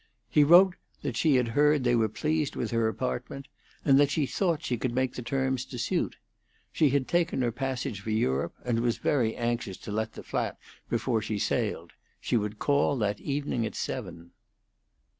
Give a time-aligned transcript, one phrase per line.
[0.31, 3.47] He wrote that she had heard they were pleased with her apartment,
[3.85, 6.15] and that she thought she could make the terms to suit.
[6.73, 10.57] She had taken her passage for Europe, and was very anxious to let the flat
[10.89, 11.93] before she sailed.
[12.19, 14.31] She would call that evening at seven.